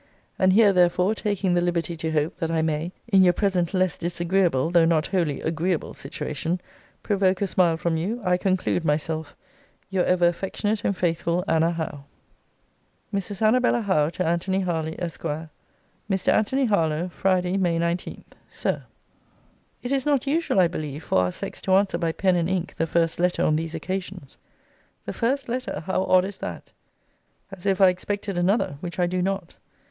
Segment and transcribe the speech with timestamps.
[0.39, 3.99] And here, therefore, taking the liberty to hope, that I may, in your present less
[3.99, 6.59] disagreeable, though not wholly agreeable situation,
[7.03, 9.35] provoke a smile from you, I conclude myself,
[9.91, 12.05] Your ever affectionate and faithful, ANNA HOWE.
[13.13, 13.43] MRS.
[13.43, 15.21] ANNABELLA HOWE, TO ANTONY HARLY, ESQ.
[16.09, 16.27] MR.
[16.33, 18.23] ANTONY HARLOWE, FRIDAY, MAY 19.
[18.49, 18.85] SIR,
[19.83, 22.73] It is not usual I believe for our sex to answer by pen and ink
[22.77, 24.39] the first letter on these occasions.
[25.05, 25.83] The first letter!
[25.85, 26.71] How odd is that!
[27.51, 29.57] As if I expected another; which I do not.